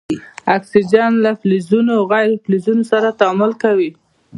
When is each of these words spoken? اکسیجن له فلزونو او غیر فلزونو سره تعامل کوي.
اکسیجن 0.55 1.11
له 1.23 1.31
فلزونو 1.39 1.91
او 1.99 2.03
غیر 2.11 2.31
فلزونو 2.43 2.83
سره 2.91 3.17
تعامل 3.19 3.51
کوي. 3.63 3.89